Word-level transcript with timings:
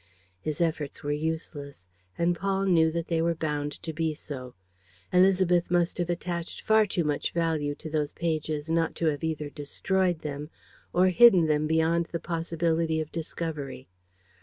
His 0.39 0.61
efforts 0.61 1.03
were 1.03 1.11
useless; 1.11 1.87
and 2.17 2.35
Paul 2.35 2.65
knew 2.65 2.89
that 2.89 3.07
they 3.07 3.21
were 3.21 3.35
bound 3.35 3.71
to 3.83 3.93
be 3.93 4.15
so. 4.15 4.55
Élisabeth 5.13 5.69
must 5.69 5.99
have 5.99 6.09
attached 6.09 6.61
far 6.61 6.87
too 6.87 7.03
much 7.03 7.31
value 7.33 7.75
to 7.75 7.87
those 7.87 8.11
pages 8.11 8.67
not 8.67 8.95
to 8.95 9.05
have 9.05 9.23
either 9.23 9.51
destroyed 9.51 10.17
them 10.21 10.49
or 10.91 11.09
hidden 11.09 11.45
them 11.45 11.67
beyond 11.67 12.07
the 12.07 12.19
possibility 12.19 12.99
of 12.99 13.11
discovery. 13.11 13.89